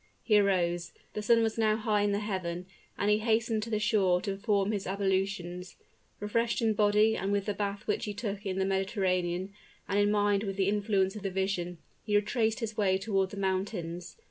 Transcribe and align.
He 0.23 0.39
arose. 0.39 0.93
The 1.13 1.21
sun 1.21 1.43
was 1.43 1.59
now 1.59 1.75
high 1.75 2.01
in 2.01 2.11
the 2.11 2.17
heaven, 2.17 2.65
and 2.97 3.11
he 3.11 3.19
hastened 3.19 3.61
to 3.61 3.69
the 3.69 3.77
shore 3.77 4.19
to 4.21 4.31
perform 4.31 4.71
his 4.71 4.87
ablutions. 4.87 5.75
Refreshed 6.19 6.59
in 6.59 6.73
body 6.73 7.19
with 7.27 7.45
the 7.45 7.53
bath 7.53 7.85
which 7.85 8.05
he 8.05 8.13
took 8.15 8.43
in 8.43 8.57
the 8.57 8.65
Mediterranean, 8.65 9.53
and 9.87 9.99
in 9.99 10.09
mind 10.09 10.41
with 10.41 10.55
the 10.55 10.67
influence 10.69 11.15
of 11.15 11.21
the 11.21 11.29
vision, 11.29 11.77
he 12.03 12.15
retraced 12.15 12.61
his 12.61 12.75
way 12.75 12.97
toward 12.97 13.29
the 13.29 13.37
mountains. 13.37 14.17